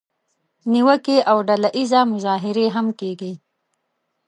[0.73, 3.33] نیوکې او ډله اییزه مظاهرې هم کیږي.